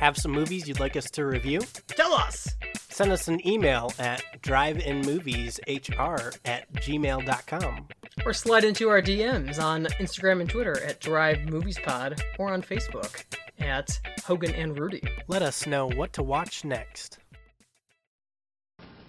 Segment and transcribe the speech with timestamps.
[0.00, 1.60] Have some movies you'd like us to review?
[1.88, 2.48] Tell us!
[2.88, 7.88] Send us an email at driveinmovieshr at gmail.com.
[8.24, 12.62] Or slide into our DMs on Instagram and Twitter at Drive Movies Pod or on
[12.62, 13.24] Facebook
[13.58, 15.02] at Hogan and Rudy.
[15.28, 17.18] Let us know what to watch next.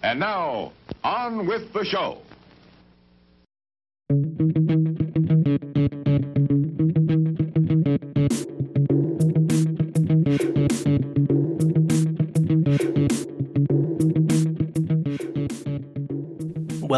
[0.02, 0.72] And now,
[1.02, 2.18] on with the show.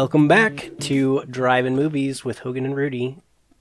[0.05, 3.17] Welcome back to Drive in Movies with Hogan and Rudy.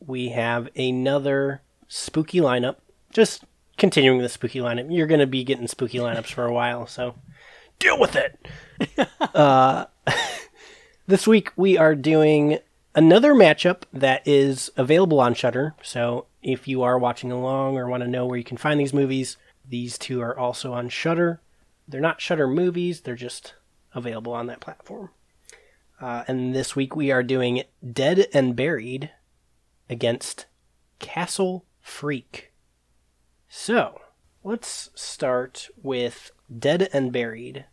[0.07, 2.77] We have another spooky lineup.
[3.11, 3.45] Just
[3.79, 4.95] continuing the spooky lineup.
[4.95, 7.15] You're going to be getting spooky lineups for a while, so
[7.79, 8.47] deal with it.
[9.35, 9.87] uh,
[11.07, 12.59] this week we are doing
[12.95, 15.75] another matchup that is available on Shudder.
[15.83, 18.93] So if you are watching along or want to know where you can find these
[18.93, 21.41] movies, these two are also on Shudder.
[21.89, 23.55] They're not Shudder movies; they're just
[23.95, 25.09] available on that platform.
[26.05, 29.09] Uh, and this week we are doing Dead and Buried
[29.89, 30.45] against
[30.99, 32.53] Castle Freak.
[33.49, 34.03] So,
[34.43, 37.65] let's start with Dead and Buried.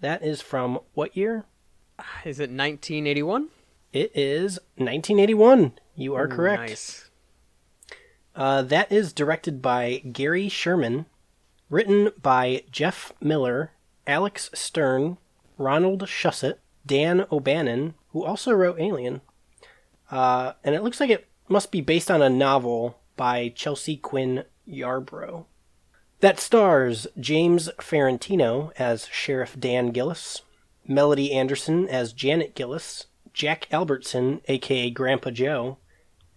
[0.00, 1.44] That is from what year?
[2.24, 3.48] Is it 1981?
[3.92, 5.72] It is 1981.
[5.94, 6.70] You are Ooh, correct.
[6.70, 7.10] Nice.
[8.34, 11.04] Uh, that is directed by Gary Sherman,
[11.68, 13.72] written by Jeff Miller,
[14.06, 15.18] Alex Stern,
[15.58, 19.20] Ronald Shusett, Dan O'Bannon, who also wrote Alien.
[20.10, 24.44] Uh, and it looks like it must be based on a novel by Chelsea Quinn
[24.68, 25.46] Yarbro.
[26.20, 30.42] That stars James Farentino as Sheriff Dan Gillis,
[30.86, 35.78] Melody Anderson as Janet Gillis, Jack Albertson, aka Grandpa Joe,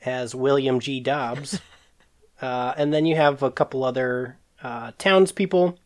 [0.03, 0.99] as William G.
[0.99, 1.59] Dobbs.
[2.41, 5.77] uh, and then you have a couple other uh, townspeople.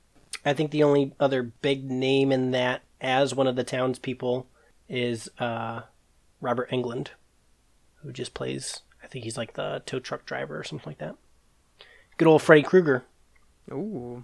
[0.45, 4.47] I think the only other big name in that as one of the townspeople
[4.88, 5.81] is uh,
[6.42, 7.09] Robert Englund,
[7.95, 11.15] who just plays, I think he's like the tow truck driver or something like that.
[12.17, 13.04] Good old Freddy Krueger.
[13.71, 14.23] Ooh.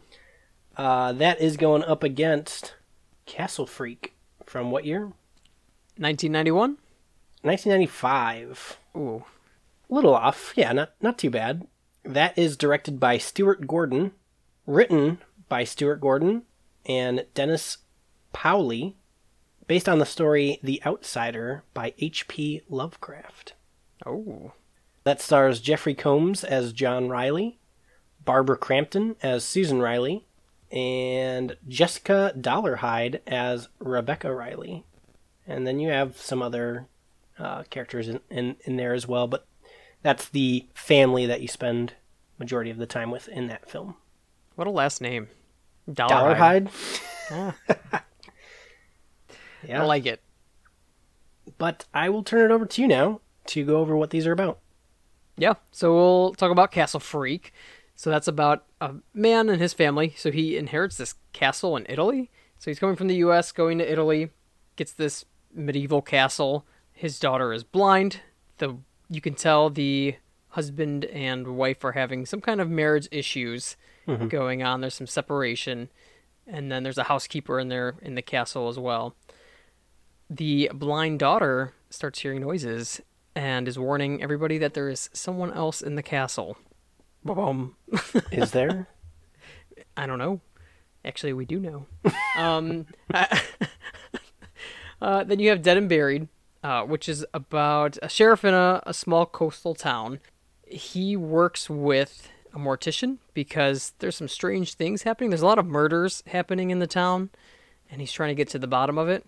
[0.75, 2.75] Uh, that is going up against
[3.25, 4.13] Castle Freak
[4.45, 5.13] from what year?
[5.97, 6.77] 1991?
[7.41, 8.77] 1995.
[8.97, 9.23] Ooh.
[9.89, 10.53] little off.
[10.55, 11.67] Yeah, not not too bad.
[12.03, 14.11] That is directed by Stuart Gordon,
[14.65, 16.43] written by Stuart Gordon
[16.85, 17.77] and Dennis
[18.35, 18.97] Paoli,
[19.65, 22.63] based on the story The Outsider by H.P.
[22.69, 23.53] Lovecraft.
[24.05, 24.51] Oh.
[25.05, 27.59] That stars Jeffrey Combs as John Riley,
[28.25, 30.27] Barbara Crampton as Susan Riley,
[30.69, 34.83] and Jessica Dollarhide as Rebecca Riley.
[35.47, 36.87] And then you have some other
[37.39, 39.47] uh, characters in, in, in there as well, but
[40.01, 41.93] that's the family that you spend
[42.37, 43.95] majority of the time with in that film.
[44.55, 45.29] What a last name.
[45.89, 46.69] Dollarhide?
[47.31, 47.51] Yeah.
[49.67, 49.81] Yeah.
[49.81, 50.21] I like it.
[51.57, 54.31] but I will turn it over to you now to go over what these are
[54.31, 54.59] about.
[55.37, 57.53] Yeah, so we'll talk about Castle Freak.
[57.95, 60.13] So that's about a man and his family.
[60.17, 62.29] So he inherits this castle in Italy.
[62.57, 64.29] So he's coming from the U.S., going to Italy,
[64.75, 66.65] gets this medieval castle.
[66.91, 68.21] His daughter is blind.
[68.57, 68.77] The
[69.09, 70.15] you can tell the
[70.49, 73.75] husband and wife are having some kind of marriage issues
[74.07, 74.27] mm-hmm.
[74.27, 74.81] going on.
[74.81, 75.89] There's some separation,
[76.47, 79.15] and then there's a housekeeper in there in the castle as well.
[80.29, 83.01] The blind daughter starts hearing noises
[83.35, 86.57] and is warning everybody that there is someone else in the castle.
[87.23, 87.75] Boom.
[88.31, 88.87] Is there?
[89.97, 90.41] I don't know.
[91.03, 91.85] Actually, we do know.
[92.37, 92.85] um,
[95.01, 96.27] uh, then you have Dead and Buried,
[96.63, 100.19] uh, which is about a sheriff in a, a small coastal town.
[100.67, 105.29] He works with a mortician because there's some strange things happening.
[105.29, 107.29] There's a lot of murders happening in the town,
[107.91, 109.25] and he's trying to get to the bottom of it.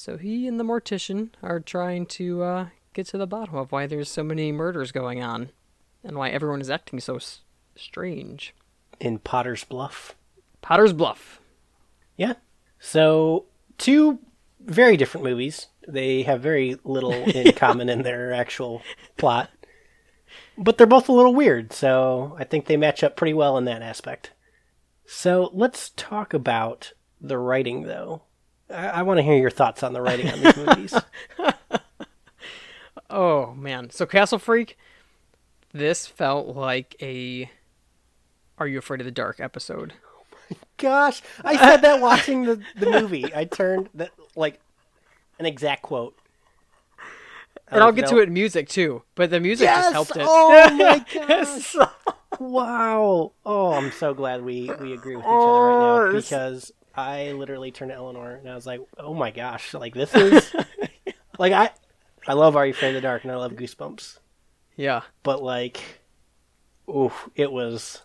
[0.00, 3.86] So he and the mortician are trying to uh, get to the bottom of why
[3.86, 5.50] there's so many murders going on,
[6.02, 7.40] and why everyone is acting so s-
[7.76, 8.54] strange.
[8.98, 10.14] in Potter's Bluff.
[10.62, 11.42] Potter's Bluff.
[12.16, 12.32] Yeah.
[12.78, 13.44] So,
[13.76, 14.20] two
[14.58, 15.66] very different movies.
[15.86, 18.80] They have very little in common in their actual
[19.18, 19.50] plot.
[20.56, 23.66] But they're both a little weird, so I think they match up pretty well in
[23.66, 24.32] that aspect.
[25.04, 28.22] So, let's talk about the writing, though.
[28.72, 30.94] I, I want to hear your thoughts on the writing on these movies.
[33.08, 33.90] Oh man.
[33.90, 34.78] So Castle Freak,
[35.72, 37.50] this felt like a
[38.58, 39.94] Are You Afraid of the Dark episode.
[40.04, 43.34] Oh my gosh, I said that watching the, the movie.
[43.34, 44.60] I turned that, like,
[45.38, 46.16] an exact quote.
[47.68, 49.84] And I'll get to it in music too, but the music Yes!
[49.86, 50.24] just helped it.
[50.28, 51.76] Oh my gosh!
[52.38, 53.32] wow.
[53.44, 56.72] Oh, I'm so glad we we agree with each Oh, other right now oh, because
[56.94, 60.54] I literally turned to Eleanor and I was like, "Oh my gosh, like this is
[61.38, 61.70] like I
[62.26, 64.18] I love Are You Afraid of the Dark and I love Goosebumps,
[64.76, 65.02] Yeah.
[65.22, 66.00] but like,
[66.88, 68.02] oof, it was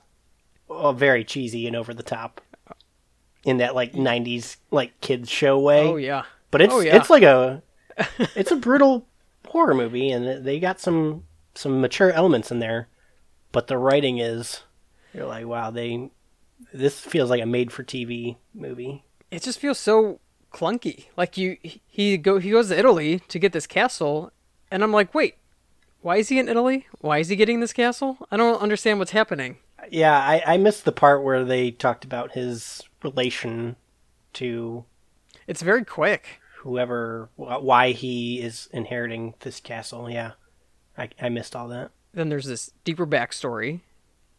[0.70, 2.42] oh, very cheesy and over the top
[3.44, 5.88] in that like '90s like kids show way.
[5.88, 6.24] Oh yeah.
[6.52, 6.96] But it's Oh, yeah.
[6.96, 7.62] it's like a
[8.36, 9.08] it's a brutal
[9.48, 11.24] horror movie, and they got some
[11.56, 12.88] some mature elements in there.
[13.52, 14.62] But the writing is
[15.14, 16.10] you're like, wow, they
[16.74, 19.04] this feels like a made for TV movie.
[19.32, 20.20] It just feels so
[20.54, 21.06] clunky.
[21.18, 21.58] Like you,
[21.88, 24.32] he go he goes to Italy to get this castle,
[24.72, 25.36] and I'm like, wait,
[26.02, 26.88] why is he in Italy?
[27.00, 28.18] Why is he getting this castle?
[28.32, 29.58] I don't understand what's happening.
[29.92, 33.76] Yeah, I, I missed the part where they talked about his relation
[34.34, 34.86] to
[35.48, 36.40] It's very quick.
[36.60, 40.10] whoever, why he is inheriting this castle.
[40.10, 40.32] Yeah,
[40.98, 41.92] I, I missed all that.
[42.14, 43.82] Then there's this deeper backstory.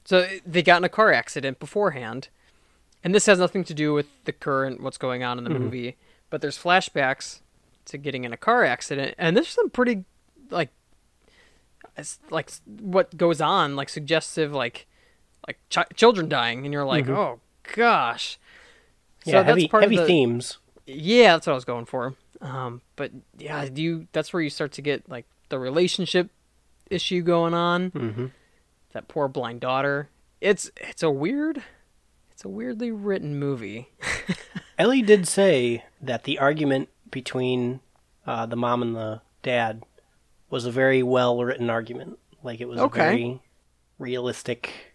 [0.06, 2.28] So they got in a car accident beforehand,
[3.04, 5.96] and this has nothing to do with the current what's going on in the movie.
[6.30, 7.40] But there's flashbacks
[7.86, 10.04] to getting in a car accident, and there's some pretty
[10.50, 10.70] like,
[11.96, 14.86] it's like what goes on, like suggestive, like
[15.46, 17.40] like ch- children dying, and you're like, oh
[17.74, 18.38] gosh.
[19.24, 20.58] So Yeah, that's heavy part of heavy the- themes.
[20.86, 22.14] yeah, that's what I was going for.
[22.40, 26.30] Um, but yeah, you that's where you start to get like the relationship
[26.90, 27.90] issue going on.
[27.92, 28.26] Mm-hmm.
[28.96, 30.08] That poor blind daughter.
[30.40, 31.62] It's it's a weird,
[32.30, 33.90] it's a weirdly written movie.
[34.78, 37.80] Ellie did say that the argument between
[38.26, 39.82] uh, the mom and the dad
[40.48, 42.18] was a very well written argument.
[42.42, 43.00] Like it was Okay.
[43.00, 43.42] a very
[43.98, 44.94] realistic.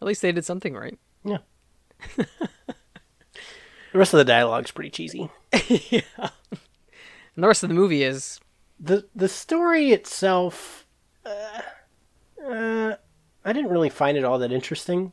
[0.00, 0.98] At least they did something right.
[1.22, 1.38] Yeah.
[2.16, 2.26] the
[3.92, 5.28] rest of the dialogue's pretty cheesy.
[5.68, 6.00] yeah.
[6.16, 8.40] And the rest of the movie is
[8.80, 10.86] the The story itself,
[11.26, 11.60] uh,
[12.42, 12.96] uh,
[13.44, 15.12] I didn't really find it all that interesting.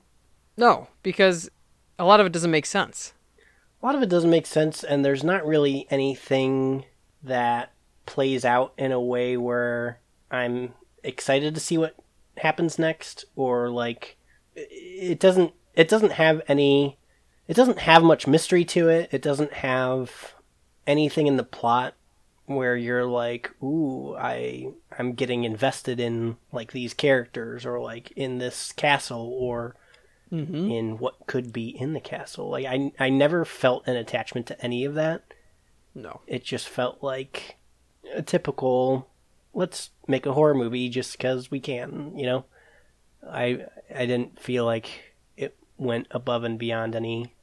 [0.57, 1.49] no, because
[1.99, 3.13] a lot of it doesn't make sense.
[3.81, 6.85] A lot of it doesn't make sense, and there's not really anything
[7.23, 7.73] that
[8.05, 9.99] plays out in a way where
[10.29, 10.73] I'm
[11.03, 11.95] excited to see what
[12.37, 14.17] happens next, or like
[14.55, 15.53] it doesn't.
[15.75, 16.97] It doesn't have any.
[17.47, 19.09] It doesn't have much mystery to it.
[19.11, 20.35] It doesn't have
[20.87, 21.95] anything in the plot
[22.55, 24.67] where you're like, "Ooh, I
[24.97, 29.75] I'm getting invested in like these characters, or like in this castle, or."
[30.31, 30.71] Mm-hmm.
[30.71, 32.49] in what could be in the castle.
[32.49, 35.25] Like I I never felt an attachment to any of that.
[35.93, 36.21] No.
[36.25, 37.57] It just felt like
[38.15, 39.09] a typical
[39.53, 42.45] let's make a horror movie just cuz we can, you know.
[43.29, 47.33] I I didn't feel like it went above and beyond any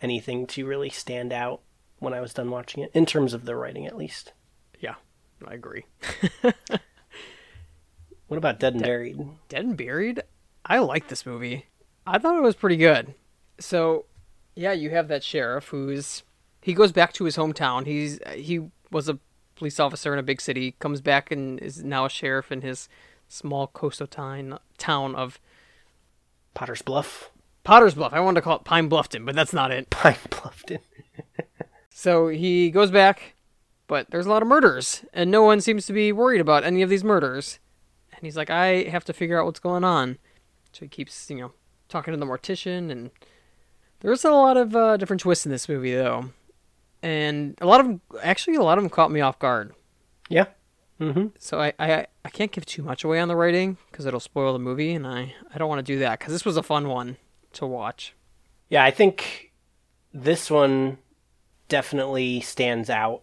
[0.00, 1.60] anything to really stand out
[1.98, 4.32] when I was done watching it in terms of the writing at least.
[5.46, 5.84] I agree.
[8.28, 9.18] What about Dead and Buried?
[9.48, 10.22] Dead and Buried,
[10.64, 11.64] I like this movie.
[12.06, 13.14] I thought it was pretty good.
[13.58, 14.04] So,
[14.54, 16.22] yeah, you have that sheriff who's
[16.60, 17.86] he goes back to his hometown.
[17.86, 19.18] He's he was a
[19.56, 22.88] police officer in a big city, comes back and is now a sheriff in his
[23.28, 25.40] small coastal town town of
[26.52, 27.30] Potter's Bluff,
[27.64, 28.12] Potter's Bluff.
[28.12, 29.88] I wanted to call it Pine Bluffton, but that's not it.
[29.90, 30.80] Pine Bluffton.
[31.90, 33.34] So he goes back,
[33.88, 36.82] but there's a lot of murders, and no one seems to be worried about any
[36.82, 37.58] of these murders.
[38.12, 40.18] And he's like, I have to figure out what's going on.
[40.72, 41.52] So he keeps, you know,
[41.88, 43.10] talking to the mortician, and
[44.00, 46.30] there's a lot of uh, different twists in this movie, though.
[47.02, 49.72] And a lot of them, actually, a lot of them caught me off guard.
[50.28, 50.46] Yeah.
[51.00, 51.30] Mhm.
[51.38, 54.52] So I, I, I can't give too much away on the writing because it'll spoil
[54.52, 56.88] the movie, and I, I don't want to do that because this was a fun
[56.88, 57.16] one
[57.52, 58.14] to watch.
[58.68, 59.52] Yeah, I think
[60.12, 60.98] this one
[61.68, 63.22] definitely stands out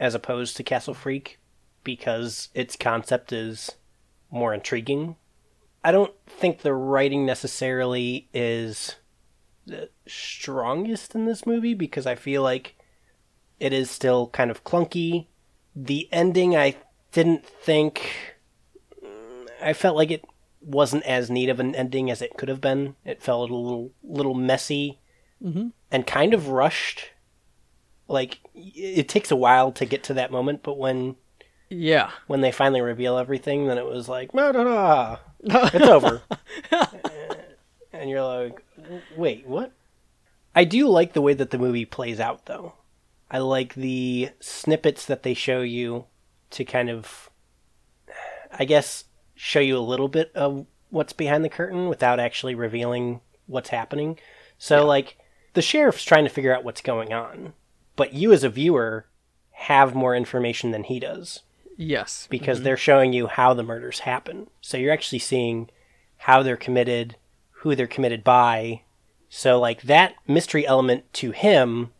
[0.00, 1.38] as opposed to Castle Freak
[1.82, 3.72] because its concept is
[4.30, 5.16] more intriguing.
[5.82, 8.96] I don't think the writing necessarily is
[9.66, 12.74] the strongest in this movie because I feel like
[13.60, 15.26] it is still kind of clunky.
[15.76, 16.76] The ending, I
[17.12, 18.10] didn't think.
[19.62, 20.24] I felt like it
[20.60, 22.96] wasn't as neat of an ending as it could have been.
[23.04, 25.00] It felt a little little messy
[25.42, 25.72] Mhm.
[25.90, 27.10] and kind of rushed.
[28.08, 31.16] Like it takes a while to get to that moment, but when
[31.70, 32.10] Yeah.
[32.26, 36.22] when they finally reveal everything, then it was like, da, it's over.
[37.92, 38.62] and you're like,
[39.16, 39.72] wait, what?
[40.54, 42.74] I do like the way that the movie plays out, though.
[43.30, 46.04] I like the snippets that they show you
[46.50, 47.30] to kind of,
[48.56, 53.20] I guess, show you a little bit of what's behind the curtain without actually revealing
[53.46, 54.18] what's happening.
[54.58, 55.16] So, like,
[55.54, 57.54] the sheriff's trying to figure out what's going on,
[57.96, 59.06] but you as a viewer
[59.52, 61.40] have more information than he does
[61.76, 62.26] Yes.
[62.30, 62.64] because mm-hmm.
[62.64, 64.48] they're showing you how the murders happen.
[64.60, 65.70] So you're actually seeing
[66.18, 67.16] how they're committed,
[67.50, 68.82] who they're committed by.
[69.28, 71.92] So like that mystery element to him,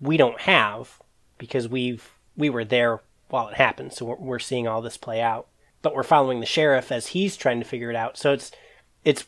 [0.00, 1.00] we don't have
[1.38, 5.20] because we've we were there while it happened, so we're, we're seeing all this play
[5.20, 5.48] out.
[5.80, 8.16] But we're following the sheriff as he's trying to figure it out.
[8.16, 8.52] So it's
[9.04, 9.24] it's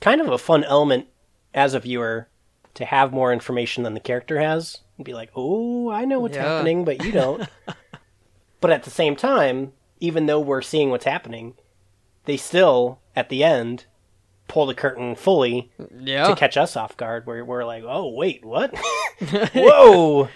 [0.00, 1.06] kind of a fun element
[1.54, 2.28] as a viewer
[2.74, 6.36] to have more information than the character has and be like, "Oh, I know what's
[6.36, 6.42] Yeah.
[6.56, 7.48] happening, but you don't."
[8.60, 11.54] but at the same time, even though we're seeing what's happening,
[12.26, 13.86] they still at the end
[14.48, 16.26] pull the curtain fully Yeah.
[16.28, 18.74] to catch us off guard where we're like, "Oh, wait, what?"
[19.54, 20.28] Whoa.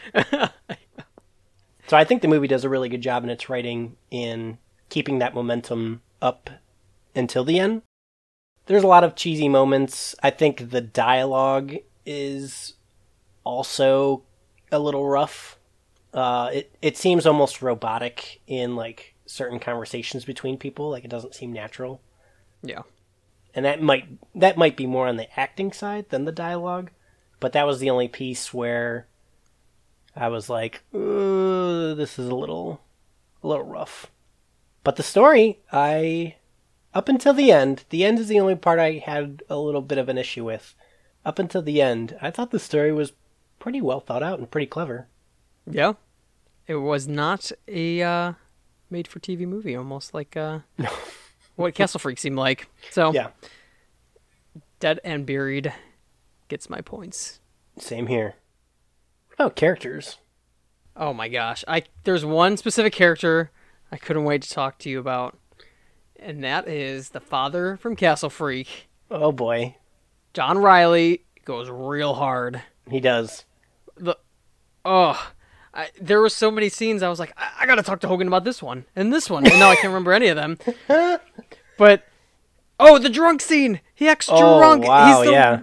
[1.86, 5.18] so I think the movie does a really good job in its writing in keeping
[5.18, 6.50] that momentum up
[7.14, 7.82] until the end.
[8.66, 10.14] There's a lot of cheesy moments.
[10.22, 11.74] I think the dialogue
[12.06, 12.74] is
[13.44, 14.22] also
[14.72, 15.58] a little rough.
[16.12, 20.90] Uh, it it seems almost robotic in like certain conversations between people.
[20.90, 22.00] Like it doesn't seem natural
[22.62, 22.82] yeah.
[23.54, 26.90] and that might that might be more on the acting side than the dialogue
[27.40, 29.06] but that was the only piece where
[30.16, 32.80] i was like "Uh, this is a little
[33.42, 34.10] a little rough
[34.84, 36.36] but the story i
[36.94, 39.98] up until the end the end is the only part i had a little bit
[39.98, 40.74] of an issue with
[41.24, 43.12] up until the end i thought the story was
[43.62, 45.06] pretty well thought out and pretty clever
[45.70, 45.92] Yeah.
[46.66, 48.32] It was not a uh,
[48.90, 50.60] made for TV movie, almost like uh,
[51.56, 52.68] what Castle Freak seemed like.
[52.90, 53.28] So, yeah
[54.80, 55.72] Dead and Buried
[56.48, 57.38] gets my points.
[57.78, 58.34] same here
[59.28, 60.18] what about characters
[60.96, 61.64] Oh my gosh.
[61.68, 63.50] I there's one specific character
[63.92, 65.38] I couldn't wait to talk to you about.
[66.18, 68.88] And that is the father from Castle Freak.
[69.10, 69.76] oh boy
[70.34, 72.60] John Riley goes real hard.
[72.90, 73.44] he does
[73.96, 74.16] The
[74.84, 75.32] oh,
[75.74, 78.08] I, there were so many scenes I was like, I, I got to talk to
[78.08, 80.58] Hogan about this one and this one, and now I can't remember any of them.
[81.78, 82.04] But
[82.78, 83.80] oh, the drunk scene.
[83.94, 84.84] He acts oh drunk.
[84.86, 85.62] wow the, yeah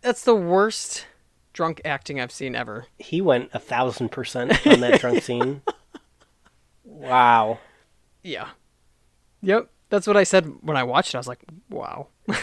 [0.00, 1.06] That's the worst
[1.52, 2.86] drunk acting I've seen ever.
[2.98, 5.60] he went a thousand percent on that drunk scene.
[6.84, 7.58] Wow.
[8.22, 8.48] Yeah.
[9.42, 9.68] Yep.
[9.90, 11.16] That's what I said when I watched it.
[11.16, 12.08] I was like, wow.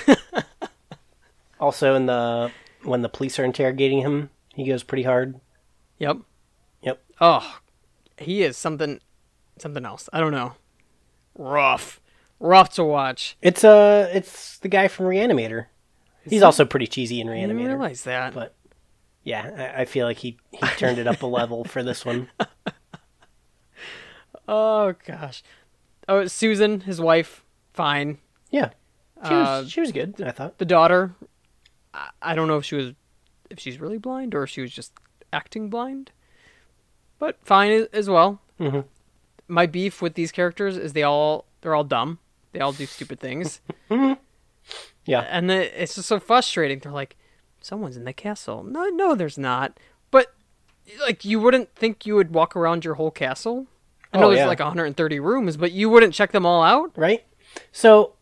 [1.60, 2.52] Also, in the
[2.84, 4.30] when the police are interrogating him,
[4.60, 5.40] he goes pretty hard.
[6.00, 6.18] Yep.
[6.84, 7.02] Yep.
[7.22, 7.60] Oh,
[8.18, 9.00] he is something,
[9.58, 10.10] something else.
[10.14, 10.54] I don't know.
[11.38, 12.00] Rough,
[12.40, 13.38] rough to watch.
[13.42, 15.68] It's uh, it's the guy from Reanimator.
[16.26, 17.44] He's also pretty cheesy in Reanimator.
[17.44, 18.34] I didn't realize that.
[18.34, 18.56] but
[19.24, 22.30] yeah, I, I feel like he he turned it up a level for this one.
[24.48, 25.44] Oh gosh.
[26.08, 28.18] Oh, Susan, his wife, fine.
[28.50, 28.70] Yeah,
[29.28, 30.20] she was Uh, she was good.
[30.22, 30.58] I thought.
[30.58, 31.14] The daughter,
[31.94, 32.94] I, I don't know if she was,
[33.50, 34.94] if she's really blind or if she was just
[35.34, 36.12] acting blind,
[37.20, 38.42] but fine as well.
[38.60, 38.86] Mhm.
[39.48, 42.20] My beef with these characters is they all they're all dumb.
[42.54, 43.62] They all do stupid things.
[45.06, 45.22] Yeah.
[45.22, 46.80] and it- it's just so frustrating.
[46.80, 47.16] They're like,
[47.62, 48.64] someone's in the castle.
[48.64, 49.80] No, no, there's not.
[50.12, 50.34] But
[51.02, 53.66] like, you wouldn't think you would walk around your whole castle.
[54.14, 54.46] I know Oh, there's yeah.
[54.48, 56.92] like 130 rooms, but you wouldn't check them all out.
[56.96, 57.24] right?
[57.72, 58.14] So,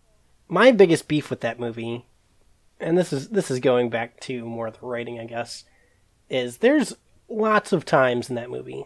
[0.48, 2.06] my biggest beef with that movie,
[2.80, 5.64] and this is this is going back to more of the writing, I guess,
[6.30, 6.96] is there's
[7.30, 8.86] lots of times in that movie,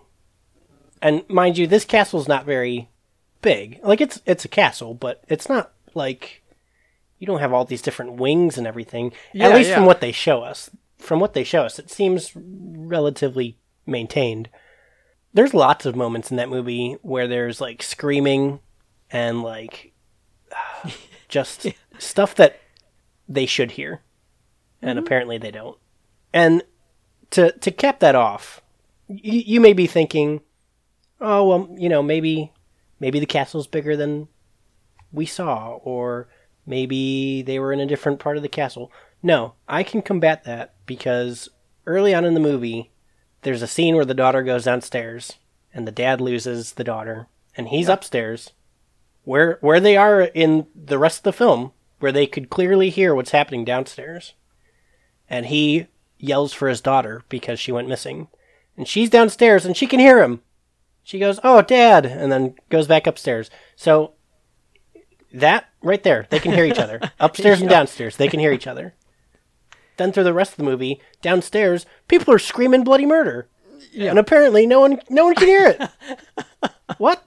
[1.02, 2.90] and mind you, this castle's not very
[3.42, 3.80] big.
[3.84, 6.42] Like it's it's a castle, but it's not like
[7.20, 9.14] you don't have all these different wings and everything.
[9.34, 9.76] Yeah, At least yeah.
[9.76, 14.50] from what they show us, from what they show us, it seems relatively maintained.
[15.34, 18.60] There's lots of moments in that movie where there's like screaming
[19.12, 19.94] and like
[21.28, 21.68] just
[22.00, 22.61] stuff that
[23.34, 24.02] they should hear.
[24.82, 25.06] And mm-hmm.
[25.06, 25.78] apparently they don't.
[26.34, 26.64] And
[27.32, 28.62] to to cap that off
[29.08, 30.42] you, you may be thinking
[31.20, 32.52] oh well you know maybe
[33.00, 34.28] maybe the castle's bigger than
[35.12, 36.28] we saw or
[36.66, 38.92] maybe they were in a different part of the castle.
[39.24, 41.50] No i can combat that because
[41.86, 42.92] early on in the movie
[43.44, 45.38] there's a scene where the daughter goes downstairs
[45.74, 48.52] and the dad loses the daughter and he's upstairs.
[49.24, 53.16] Where where they are in the rest of the film where they could clearly hear
[53.16, 54.34] what's happening downstairs.
[55.30, 58.28] And he yells for his daughter because she went missing.
[58.78, 60.42] And she's downstairs and she can hear him.
[61.04, 63.50] She goes oh dad and then goes back upstairs.
[63.76, 64.14] So
[65.34, 67.00] that right there they can hear each other.
[67.20, 68.94] Upstairs and downstairs they can hear each other.
[69.98, 73.48] Then through the rest of the movie downstairs people are screaming bloody murder.
[73.98, 75.90] And apparently no one no one can hear it.
[76.98, 77.26] What?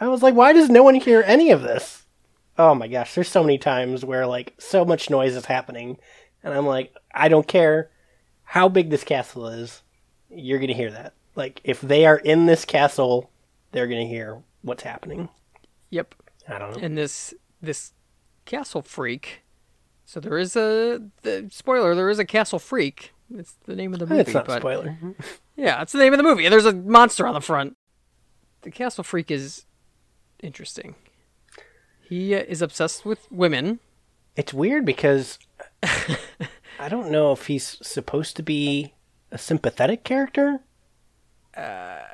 [0.00, 1.95] I was like, why does no one hear any of this?
[2.58, 5.98] Oh my gosh, there's so many times where like so much noise is happening,
[6.42, 7.90] and I'm like, I don't care
[8.44, 9.82] how big this castle is,
[10.30, 11.14] you're gonna hear that.
[11.34, 13.30] Like, if they are in this castle,
[13.72, 15.28] they're gonna hear what's happening.
[15.90, 16.14] Yep.
[16.48, 16.82] I don't know.
[16.82, 17.92] And this this
[18.44, 19.42] castle freak
[20.04, 21.94] So there is a the, spoiler.
[21.94, 23.12] There is a castle freak.
[23.34, 24.20] It's the name of the movie.
[24.20, 24.96] It's not but spoiler.
[25.56, 26.46] yeah, it's the name of the movie.
[26.46, 27.76] and There's a monster on the front.
[28.62, 29.66] The castle freak is
[30.40, 30.94] interesting.
[32.08, 33.80] He uh, is obsessed with women.
[34.36, 35.38] It's weird because
[35.82, 38.94] I don't know if he's supposed to be
[39.32, 40.60] a sympathetic character.
[41.54, 42.06] They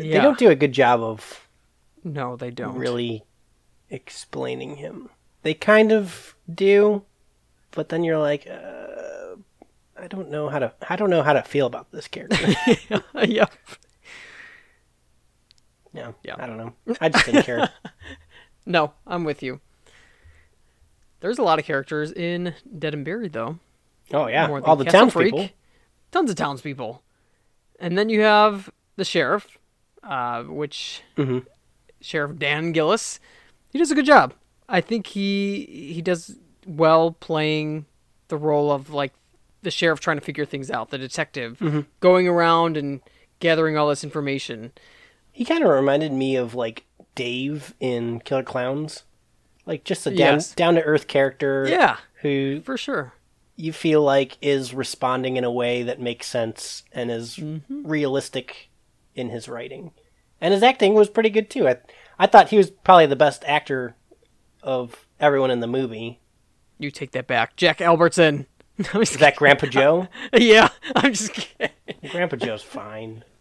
[0.00, 0.22] Yeah.
[0.22, 1.48] don't do a good job of
[2.04, 2.76] No, they don't.
[2.76, 3.24] really
[3.90, 5.10] explaining him.
[5.42, 7.02] They kind of do,
[7.72, 9.36] but then you're like, uh,
[9.98, 10.72] I don't know how to.
[10.88, 12.54] I don't know how to feel about this character.
[13.24, 13.52] yep.
[15.96, 16.34] Yeah, Yeah.
[16.38, 16.74] I don't know.
[17.00, 17.70] I just didn't care.
[18.68, 19.60] No, I'm with you.
[21.20, 23.58] There's a lot of characters in Dead and Buried, though.
[24.12, 25.38] Oh yeah, More than all the Castle townspeople.
[25.38, 25.56] Freak.
[26.12, 27.02] Tons of townspeople.
[27.80, 29.58] And then you have the sheriff,
[30.02, 31.46] uh, which Mhm.
[32.00, 33.20] Sheriff Dan Gillis.
[33.72, 34.34] He does a good job.
[34.68, 36.36] I think he he does
[36.66, 37.86] well playing
[38.28, 39.12] the role of like
[39.62, 41.80] the sheriff trying to figure things out, the detective Mm-hmm.
[42.00, 43.00] going around and
[43.40, 44.72] gathering all this information.
[45.36, 49.04] He kind of reminded me of like Dave in Killer Clowns,
[49.66, 50.54] like just a down Yes.
[50.54, 51.66] down to earth character.
[51.68, 53.12] Yeah, who for sure.
[53.54, 57.86] you feel like is responding in a way that makes sense and is Mm-hmm.
[57.86, 58.70] realistic
[59.14, 59.90] in his writing.
[60.40, 61.68] And his acting was pretty good too.
[61.68, 61.76] I
[62.18, 63.94] I thought he was probably the best actor
[64.62, 66.20] of everyone in the movie.
[66.78, 68.46] You take that back, Jack Albertson.
[68.94, 70.08] Is that Grandpa Joe?
[70.32, 71.70] yeah, I'm just kidding.
[72.10, 73.22] Grandpa Joe's fine.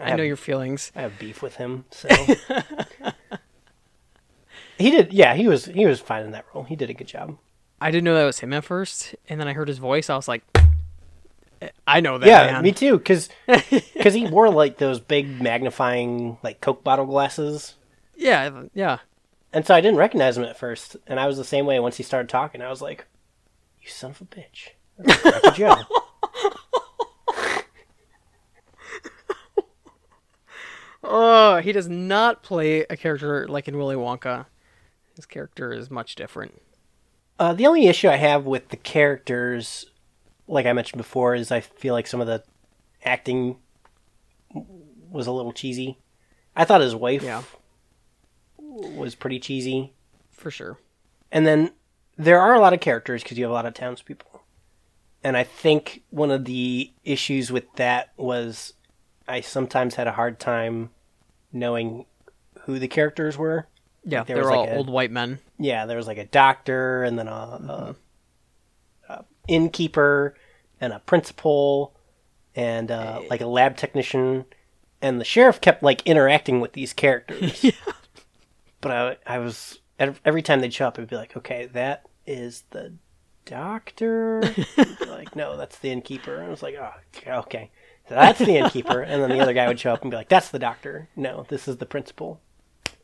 [0.00, 0.92] I know your feelings.
[0.94, 2.08] I have beef with him, so
[4.78, 5.12] he did.
[5.12, 6.64] Yeah, he was he was fine in that role.
[6.64, 7.36] He did a good job.
[7.80, 10.10] I didn't know that was him at first, and then I heard his voice.
[10.10, 10.42] I was like,
[11.86, 12.62] I know that yeah, man.
[12.62, 12.98] me too.
[12.98, 17.74] Because because he wore like those big magnifying like Coke bottle glasses.
[18.16, 18.98] Yeah, yeah.
[19.52, 21.96] And so I didn't recognize him at first, and I was the same way once
[21.96, 22.62] he started talking.
[22.62, 23.06] I was like,
[23.82, 25.76] "You son of a bitch, Joe."
[31.12, 34.46] Oh, he does not play a character like in Willy Wonka.
[35.16, 36.62] His character is much different.
[37.38, 39.86] Uh, the only issue I have with the characters,
[40.46, 42.44] like I mentioned before, is I feel like some of the
[43.04, 43.56] acting
[45.10, 45.98] was a little cheesy.
[46.54, 47.42] I thought his wife Yeah.
[48.58, 49.92] was pretty cheesy.
[50.30, 50.78] For sure.
[51.32, 51.72] And then
[52.16, 54.42] there are a lot of characters because you have a lot of townspeople.
[55.24, 58.74] And I think one of the issues with that was
[59.28, 60.90] I sometimes had a hard time
[61.52, 62.06] knowing
[62.62, 63.66] who the characters were.
[64.04, 65.38] Yeah, there they were was all a- old white men.
[65.58, 67.96] Yeah, there was like a doctor and then a, a,
[69.08, 70.34] a innkeeper
[70.80, 71.94] and a principal
[72.54, 74.46] and uh, like a lab technician.
[75.02, 77.62] And the sheriff kept like interacting with these characters.
[77.64, 77.72] yeah.
[78.80, 79.78] But I, I was
[80.24, 82.94] every time they'd show up, I'd be like, okay, that is the
[83.44, 84.42] doctor.
[85.06, 86.36] Like, no, that's the innkeeper.
[86.36, 87.70] And I was like, oh, okay,
[88.14, 89.00] that's the innkeeper.
[89.00, 91.08] And then the other guy would show up and be like, that's the doctor.
[91.16, 92.40] No, this is the principal.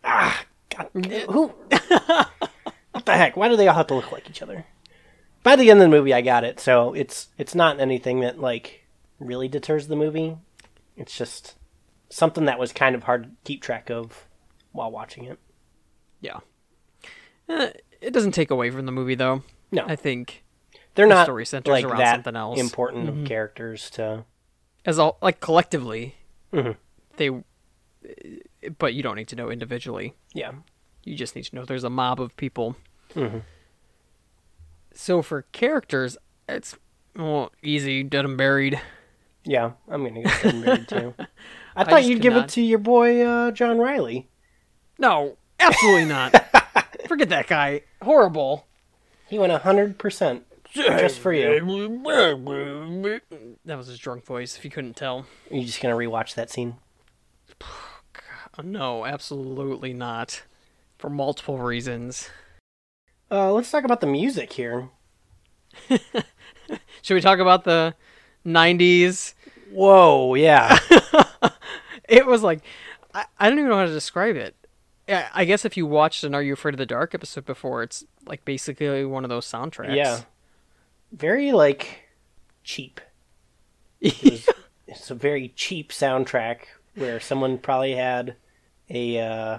[0.05, 1.47] Ah, God, who?
[2.92, 3.37] what the heck?
[3.37, 4.66] Why do they all have to look like each other?
[5.42, 6.59] By the end of the movie, I got it.
[6.61, 8.85] So it's it's not anything that like
[9.19, 10.37] really deters the movie.
[10.97, 11.55] It's just
[12.09, 14.27] something that was kind of hard to keep track of
[14.73, 15.38] while watching it.
[16.21, 16.40] Yeah.
[17.49, 19.42] Eh, it doesn't take away from the movie though.
[19.71, 20.45] No, I think
[20.95, 22.59] they're the not story centers like around that something else.
[22.59, 24.25] important of characters to.
[24.87, 26.14] As all like collectively,
[26.53, 26.77] Mhm.
[27.16, 27.31] they.
[28.79, 30.14] But you don't need to know individually.
[30.33, 30.53] Yeah,
[31.05, 32.77] You just need to know there's a mob of people.
[33.14, 33.42] Mhm.
[34.92, 36.16] So for characters,
[36.49, 36.77] it's
[37.14, 38.81] well easy, dead and buried.
[39.44, 39.72] yeah.
[39.88, 41.14] I'm gonna go Dead and Buried too.
[41.77, 42.44] I thought just you'd give not.
[42.44, 44.29] it to your boy uh, John Riley.
[44.99, 46.33] No, absolutely not.
[47.09, 47.83] Forget that guy.
[48.03, 48.66] Horrible.
[49.29, 50.46] He went hundred percent
[50.77, 51.49] just for you.
[53.65, 54.57] That was his drunk voice.
[54.57, 55.27] If you couldn't tell.
[55.51, 56.77] Are you just gonna rewatch that scene?
[58.59, 60.43] Uh, No, absolutely not.
[60.99, 62.31] For multiple reasons.
[63.31, 64.89] Uh, let's talk about the music here.
[65.89, 67.95] Should we talk about the
[68.47, 69.35] 90s?
[69.71, 70.79] Whoa, yeah.
[72.09, 72.61] It was like,
[73.15, 74.55] I, I don't even know how to describe it.
[75.09, 77.83] I, I guess if you watched an Are You Afraid of the Dark episode before,
[77.83, 79.97] it's like basically one of those soundtracks.
[79.97, 80.21] Yeah.
[81.12, 82.01] Very like
[82.64, 83.01] cheap.
[84.01, 84.49] It was,
[84.87, 86.59] it's a very cheap soundtrack
[86.95, 88.37] where someone probably had
[88.90, 89.59] a uh,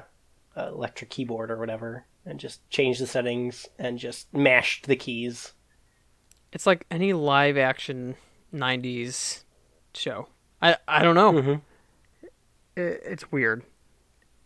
[0.55, 5.53] electric keyboard or whatever and just changed the settings and just mashed the keys.
[6.51, 8.15] It's like any live action
[8.53, 9.43] 90s
[9.93, 10.27] show.
[10.61, 11.33] I, I don't know.
[11.33, 11.61] Mhm.
[12.75, 13.63] It, it's weird.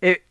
[0.01, 0.23] It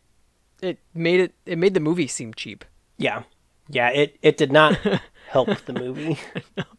[0.61, 2.63] it made it it made the movie seem cheap.
[2.97, 3.23] Yeah.
[3.69, 4.77] Yeah, it, it did not
[5.29, 6.19] help the movie.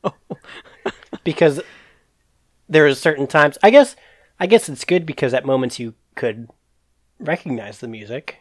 [1.25, 1.61] because
[2.69, 3.97] there is certain times I guess
[4.41, 6.49] I guess it's good because at moments you could
[7.21, 8.39] recognize the music.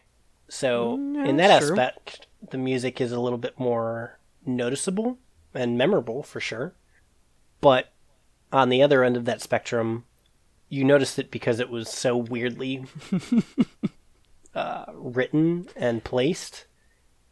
[0.50, 5.18] So Mm, in that aspect the music is a little bit more noticeable
[5.54, 6.74] and memorable for sure.
[7.62, 7.94] But
[8.52, 10.06] on the other end of that spectrum,
[10.70, 12.86] you noticed it because it was so weirdly
[14.56, 16.66] uh, written and placed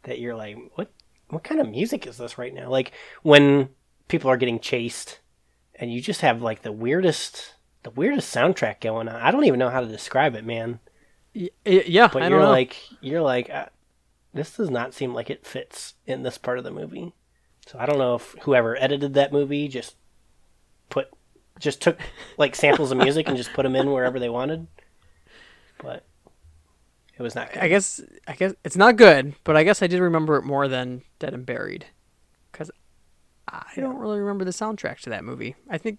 [0.04, 0.92] that you're like, what
[1.30, 2.68] what kind of music is this right now?
[2.68, 3.70] Like when
[4.08, 5.20] people are getting chased
[5.74, 9.16] and you just have like the weirdest the weirdest soundtrack going on.
[9.16, 10.80] I don't even know how to describe it, man.
[11.34, 12.50] Y- yeah, But I you're don't know.
[12.52, 13.66] like you're like uh,
[14.34, 17.14] this does not seem like it fits in this part of the movie.
[17.66, 19.96] So I don't know if whoever edited that movie just
[20.88, 21.08] put
[21.58, 21.98] just took
[22.36, 24.66] like samples of music and just put them in wherever they wanted.
[25.78, 26.04] But
[27.20, 27.62] it was not good.
[27.62, 30.68] I guess I guess it's not good, but I guess I did remember it more
[30.68, 31.84] than Dead and Buried,
[32.50, 32.70] because
[33.46, 35.54] I don't really remember the soundtrack to that movie.
[35.68, 35.98] I think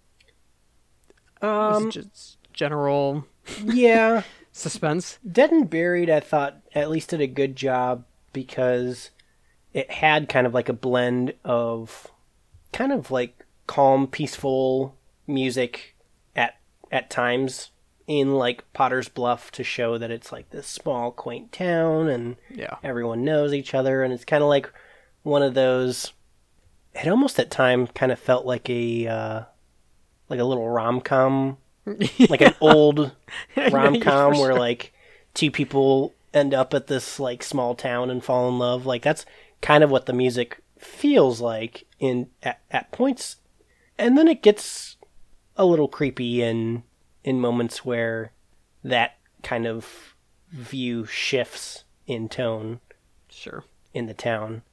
[1.41, 3.27] it was um just general
[3.63, 5.19] yeah, suspense.
[5.29, 8.03] Dead and Buried, I thought at least did a good job
[8.33, 9.11] because
[9.73, 12.07] it had kind of like a blend of
[12.73, 14.95] kind of like calm, peaceful
[15.27, 15.95] music
[16.35, 16.57] at
[16.91, 17.69] at times
[18.11, 22.75] in like Potter's Bluff to show that it's like this small, quaint town and Yeah,
[22.83, 24.69] everyone knows each other, and it's kind of like
[25.23, 26.11] one of those.
[26.93, 29.43] It almost at time kind of felt like a uh,
[30.27, 31.57] like a little rom com
[32.29, 33.15] like an old
[33.71, 34.93] rom com where like
[35.33, 38.85] two people end up at this like small town and fall in love.
[38.85, 39.25] Like that's
[39.61, 43.37] kind of what the music feels like in at, at points,
[43.97, 44.97] and then it gets
[45.55, 46.83] a little creepy in
[47.23, 48.31] in moments where
[48.83, 50.15] that kind of
[50.51, 52.79] view shifts in tone
[53.29, 53.63] sure.
[53.93, 54.63] in the town.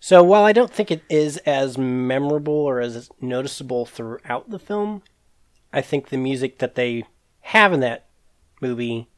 [0.00, 5.02] So while I don't think it is as memorable or as noticeable throughout the film,
[5.72, 7.04] I think the music that they
[7.40, 8.06] have in that
[8.60, 9.08] movie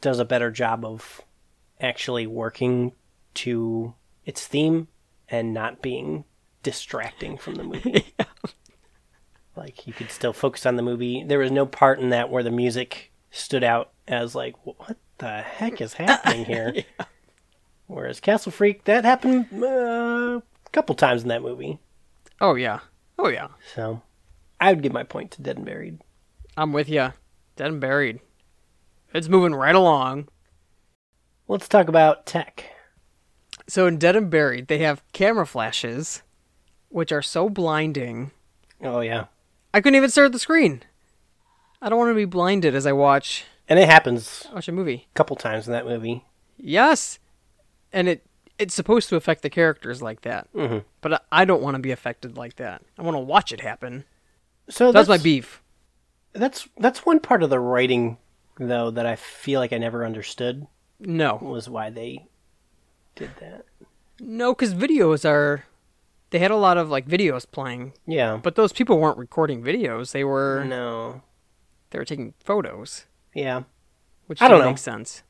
[0.00, 1.22] does a better job of
[1.80, 2.92] actually working
[3.34, 3.94] to
[4.24, 4.88] its theme
[5.28, 6.24] and not being
[6.62, 8.14] distracting from the movie.
[9.56, 11.24] Like you could still focus on the movie.
[11.24, 15.40] There was no part in that where the music stood out as like, what the
[15.42, 16.74] heck is happening here?
[17.86, 21.78] Whereas Castle Freak, that happened uh, a couple times in that movie.
[22.40, 22.80] Oh yeah,
[23.18, 23.48] oh yeah.
[23.74, 24.02] So
[24.60, 26.00] I would give my point to Dead and Buried.
[26.56, 27.12] I'm with you.
[27.56, 28.20] Dead and Buried.
[29.14, 30.28] It's moving right along.
[31.48, 32.64] Let's talk about tech.
[33.68, 36.22] So in Dead and Buried, they have camera flashes,
[36.88, 38.32] which are so blinding.
[38.82, 39.26] Oh, yeah.
[39.76, 40.82] I couldn't even stare at the screen.
[41.82, 45.06] I don't want to be blinded as I watch And it happens watch a movie.
[45.12, 46.24] a couple times in that movie.
[46.56, 47.18] Yes,
[47.92, 48.24] and it
[48.58, 50.48] it's supposed to affect the characters like that.
[50.54, 52.80] hmm But I- I don't want to be affected like that.
[52.98, 54.04] I want to watch it happen.
[54.70, 55.62] So That's, my beef.
[56.32, 58.16] That's that's one part of the writing,
[58.58, 60.66] though, that I feel like I never understood
[60.98, 62.26] No, was why they
[63.14, 63.66] did that.
[64.20, 65.64] no, because videos are.
[66.30, 68.38] They had a lot of like videos playing, Yeah.
[68.42, 70.12] but those people weren't recording videos.
[70.12, 71.22] They were no.
[71.90, 73.62] they were taking photos, Yeah.
[74.26, 74.66] which I don't know.
[74.66, 75.22] make sense.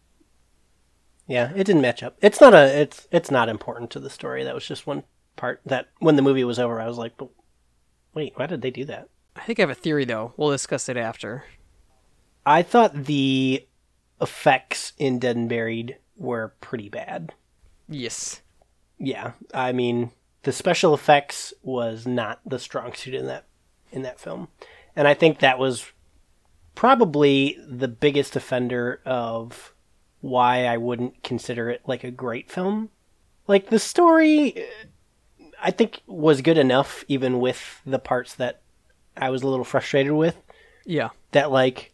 [1.28, 2.16] Yeah, it didn't match up.
[2.22, 4.44] It's not a it's it's not important to the story.
[4.44, 5.02] That was just one
[5.36, 7.28] part that when the movie was over, I was like, but
[8.14, 9.08] wait, why did they do that?
[9.34, 10.32] I think I have a theory though.
[10.36, 11.44] We'll discuss it after.
[12.46, 13.66] I thought the
[14.20, 17.34] effects in Dead and Buried were pretty bad.
[17.88, 18.40] Yes.
[18.98, 20.12] Yeah, I mean,
[20.46, 23.46] the special effects was not the strong suit in that
[23.90, 24.46] in that film.
[24.94, 25.90] And I think that was
[26.76, 29.74] probably the biggest offender of
[30.20, 32.90] why I wouldn't consider it like a great film.
[33.48, 38.62] Like the story uh, I think was good enough even with the parts that
[39.16, 40.36] I was a little frustrated with
[40.84, 41.08] Yeah.
[41.32, 41.92] that like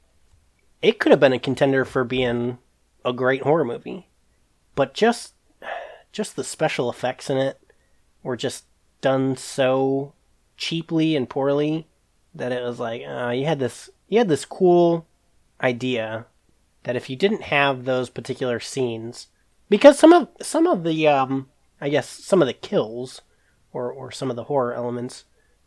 [0.82, 2.58] it could have been a contender for being
[3.02, 4.08] a great horror movie
[4.74, 5.32] but just
[6.12, 7.58] just the special effects in it
[8.22, 8.64] were just
[9.00, 10.12] done so
[10.56, 11.86] cheaply and poorly
[12.34, 15.06] that it was like uh, you had this you had this cool
[15.62, 16.26] idea
[16.84, 19.28] that if you didn't have those particular scenes
[19.68, 21.48] because some of some of the um
[21.80, 23.22] I guess some of the kills
[23.72, 25.24] or or some of the horror elements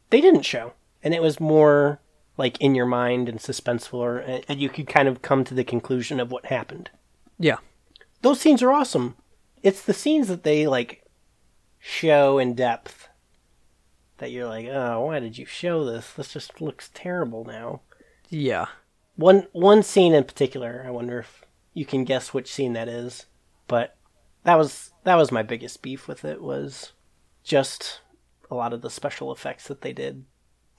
[0.09, 0.73] they didn't show.
[1.03, 1.99] And it was more
[2.37, 5.63] like in your mind and suspenseful or, and you could kind of come to the
[5.63, 6.89] conclusion of what happened.
[7.39, 7.57] Yeah.
[8.21, 9.15] those scenes are awesome.
[9.61, 11.03] It's the scenes that they like
[11.87, 13.09] show in depth
[14.17, 17.81] that you're like oh why did you show this this just looks terrible now
[18.29, 18.65] Yeah.
[19.15, 21.45] one one scene in particular i wonder if
[21.75, 23.27] you can guess which scene that is
[23.67, 23.95] but
[24.43, 26.93] that was that was my biggest beef with it was
[27.43, 28.01] just
[28.49, 30.25] a lot of the special effects that they did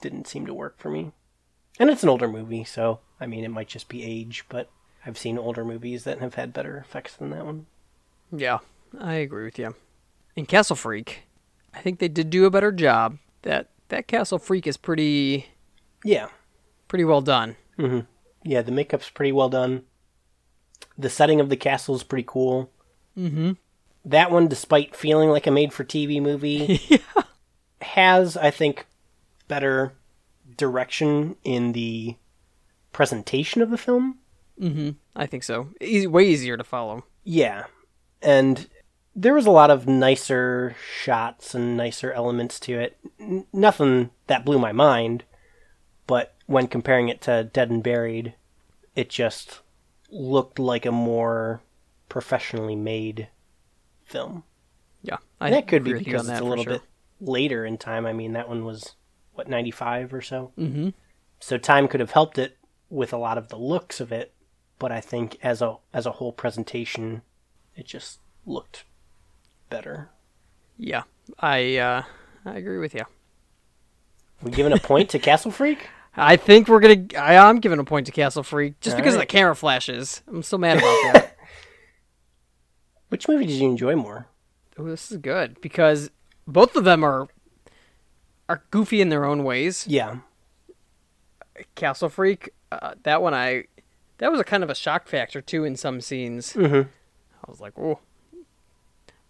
[0.01, 1.11] didn't seem to work for me.
[1.79, 4.69] And it's an older movie, so I mean, it might just be age, but
[5.05, 7.65] I've seen older movies that have had better effects than that one.
[8.31, 8.59] Yeah,
[8.99, 9.75] I agree with you.
[10.37, 11.23] In Castle Freak,
[11.73, 13.17] I think they did do a better job.
[13.41, 15.47] That that Castle Freak is pretty
[16.03, 16.27] Yeah,
[16.87, 17.55] pretty well done.
[18.43, 19.83] yeah, the makeup's pretty well done.
[20.97, 22.71] The setting of the castle is pretty cool.
[23.17, 23.53] Mm-hmm.
[24.05, 26.79] That one, despite feeling like a made-for-TV movie,
[27.81, 28.85] has I think
[29.47, 29.93] better
[30.55, 32.15] direction in the
[32.93, 34.19] presentation of the film.
[34.61, 34.91] Mm-hmm.
[35.15, 35.69] I think so.
[35.81, 37.05] Easy, way easier to follow.
[37.23, 37.65] Yeah.
[38.21, 38.67] And
[39.19, 42.97] there was a lot of nicer shots and nicer elements to it.
[43.19, 45.23] N- nothing that blew my mind,
[46.05, 48.35] but when comparing it to Dead and Buried,
[48.95, 49.61] it just
[50.11, 51.61] looked like a more
[52.09, 53.29] professionally made
[54.05, 54.43] film.
[55.01, 56.73] Yeah, I And that could be because it's a little sure.
[56.73, 56.83] bit
[57.19, 58.05] later in time.
[58.05, 58.93] I mean, that one was,
[59.33, 60.51] what, 95 or so?
[60.59, 60.89] Mm-hmm.
[61.39, 62.57] So time could have helped it
[62.89, 64.35] with a lot of the looks of it,
[64.77, 67.23] but I think as a as a whole presentation,
[67.75, 68.85] it just looked
[69.69, 70.09] better.
[70.77, 71.03] Yeah,
[71.39, 72.03] I uh,
[72.45, 73.03] I agree with you.
[74.41, 75.89] We giving a point to Castle Freak?
[76.15, 77.05] I think we're gonna.
[77.17, 80.21] I, I'm giving a point to Castle Freak just because of the camera flashes.
[80.27, 81.37] I'm so mad about that.
[83.09, 84.27] Which movie did you enjoy more?
[84.79, 86.11] oh, this is good because
[86.45, 87.27] both of them are
[88.47, 89.85] are goofy in their own ways.
[89.87, 90.17] Yeah,
[91.75, 93.65] Castle Freak, uh, that one I
[94.19, 96.53] that was a kind of a shock factor too in some scenes.
[96.53, 96.87] Mhm.
[96.87, 97.99] I was like, oh,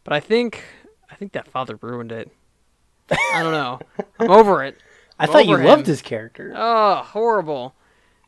[0.07, 0.63] but I think
[1.11, 2.31] I think that father ruined it.
[3.11, 3.79] I don't know.
[4.19, 4.77] I'm over it.
[5.19, 6.53] I I'm thought you over loved his character.
[6.55, 7.75] Oh, horrible.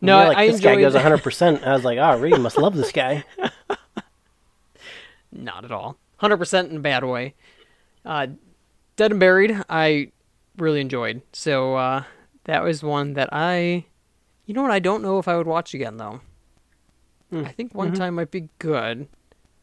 [0.01, 0.75] No, You're like I this enjoyed.
[0.75, 1.23] guy goes 100.
[1.23, 3.23] percent I was like, oh, Reed must love this guy.
[5.31, 5.97] Not at all.
[6.21, 7.35] 100% in a bad way.
[8.03, 8.27] Uh,
[8.97, 10.11] Dead and Buried, I
[10.57, 11.21] really enjoyed.
[11.31, 12.03] So uh,
[12.45, 13.85] that was one that I.
[14.45, 14.71] You know what?
[14.71, 16.21] I don't know if I would watch again, though.
[17.31, 19.07] I think one time might be good.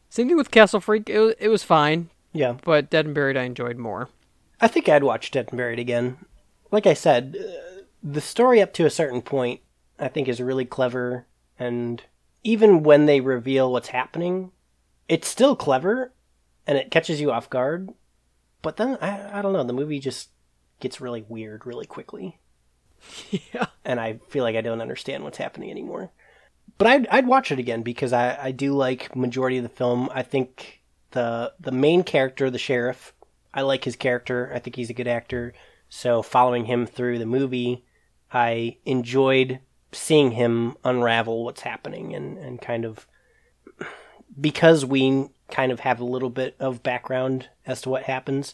[0.09, 1.09] Same thing with Castle Freak.
[1.09, 4.09] It, it was fine, Yeah, but Dead and Buried I enjoyed more.
[4.59, 6.17] I think I'd watch Dead and Buried again.
[6.71, 9.61] Like I said, uh, the story up to a certain point,
[9.99, 11.25] I think, is really clever,
[11.59, 12.01] and
[12.43, 14.51] even when they reveal what's happening,
[15.07, 16.13] it's still clever,
[16.65, 17.89] and it catches you off guard.
[18.61, 20.29] But then I, I don't know, the movie just
[20.79, 22.39] gets really weird really quickly,
[23.29, 23.67] yeah.
[23.85, 26.11] and I feel like I don't understand what's happening anymore.
[26.77, 30.09] But I'd I'd watch it again because I, I do like majority of the film.
[30.13, 33.13] I think the the main character, the sheriff,
[33.53, 34.51] I like his character.
[34.53, 35.53] I think he's a good actor.
[35.89, 37.85] So following him through the movie,
[38.31, 39.59] I enjoyed
[39.91, 43.07] seeing him unravel what's happening and, and kind of
[44.39, 48.53] because we kind of have a little bit of background as to what happens,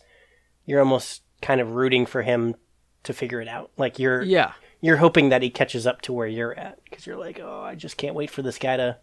[0.65, 2.55] you're almost kind of rooting for him
[3.03, 3.71] to figure it out.
[3.77, 4.53] Like you're Yeah.
[4.83, 7.73] You're hoping that he catches up to where you're at because you're like, oh, I
[7.73, 8.97] just can't wait for this guy to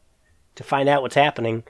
[0.57, 1.65] to find out what's happening.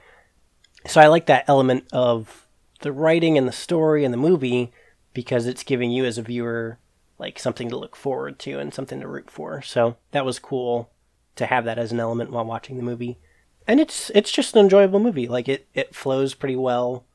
[0.85, 2.45] So I like that element of
[2.81, 4.73] the writing and the story and the movie
[5.13, 6.77] because it's giving you as a viewer
[7.19, 9.61] like something to look forward to and something to root for.
[9.61, 10.89] So that was cool
[11.37, 13.17] to have that as an element while watching the movie.
[13.65, 15.29] And it's it's just an enjoyable movie.
[15.29, 17.05] Like it it flows pretty well.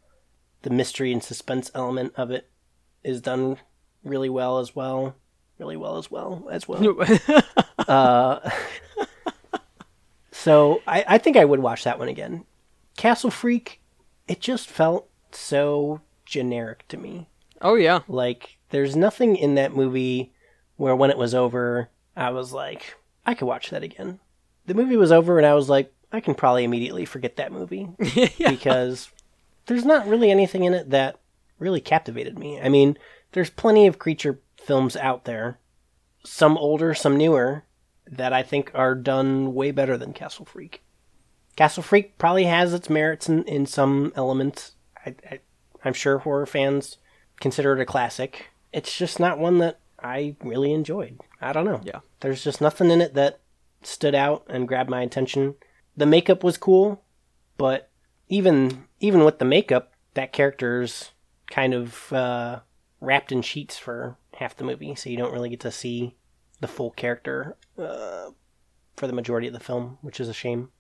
[0.63, 2.49] The mystery and suspense element of it
[3.05, 3.59] is done
[4.03, 5.15] really well as well.
[5.59, 6.97] Really well as well as well.
[7.89, 8.41] Uh,
[10.33, 12.45] so I, I think I would watch that one again.
[12.97, 13.81] Castle Freak,
[14.27, 17.29] it just felt so generic to me.
[17.61, 18.01] oh, yeah.
[18.09, 20.33] Like there's nothing in that movie
[20.77, 24.19] where when it was over, I was like, I could watch that again.
[24.67, 27.89] The movie was over and I was like, I can probably immediately forget that movie
[28.37, 28.51] yeah.
[28.51, 29.11] because
[29.67, 31.21] there's not really anything in it that
[31.59, 32.61] really captivated me.
[32.61, 32.99] I mean,
[33.33, 35.59] there's plenty of creature films out there,
[36.25, 37.65] some older, some newer,
[38.11, 40.83] that I think are done way better than Castle Freak.
[41.57, 44.73] Castle Freak probably has its merits in, in some elements.
[45.05, 45.41] I, I,
[45.85, 46.99] I'm sure horror fans
[47.41, 48.51] consider it a classic.
[48.73, 51.21] It's just not one that I really enjoyed.
[51.41, 51.81] I don't know.
[51.83, 52.01] Yeah.
[52.21, 53.41] There's just nothing in it that
[53.83, 55.55] stood out and grabbed my attention.
[55.97, 57.03] The makeup was cool,
[57.57, 57.91] but
[58.29, 61.13] even even with the makeup, that character's
[61.51, 62.61] kind of uh,
[63.01, 66.15] wrapped in sheets for half the movie, so you don't really get to see
[66.61, 68.31] the full character uh,
[68.97, 70.71] for the majority of the film, which is a shame.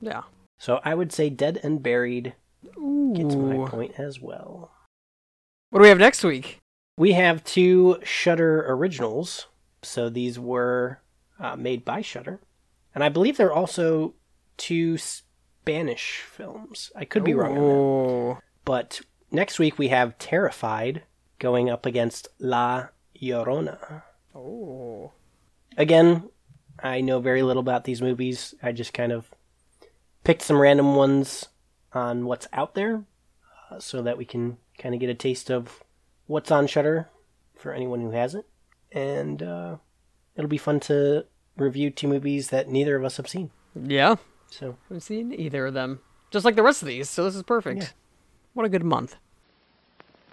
[0.00, 0.22] Yeah.
[0.58, 4.70] So I would say Dead and Buried gets my point as well.
[5.70, 6.58] What do we have next week?
[6.96, 9.46] We have two Shudder originals.
[9.82, 11.00] So these were
[11.38, 12.40] uh, made by Shudder,
[12.94, 14.14] and I believe they're also
[14.56, 16.90] two Spanish films.
[16.96, 18.42] I could be wrong on that.
[18.64, 21.02] But next week we have Terrified,
[21.44, 22.88] going up against La
[23.20, 24.02] Llorona.
[24.34, 25.12] Oh.
[25.76, 26.30] Again,
[26.82, 28.54] I know very little about these movies.
[28.62, 29.30] I just kind of
[30.24, 31.48] picked some random ones
[31.92, 33.04] on what's out there
[33.70, 35.84] uh, so that we can kind of get a taste of
[36.26, 37.10] what's on Shudder
[37.54, 38.46] for anyone who hasn't.
[38.90, 39.76] And uh,
[40.36, 41.26] it'll be fun to
[41.58, 43.50] review two movies that neither of us have seen.
[43.74, 44.16] Yeah.
[44.48, 46.00] So, haven't seen either of them.
[46.30, 47.82] Just like the rest of these, so this is perfect.
[47.82, 47.88] Yeah.
[48.54, 49.16] What a good month.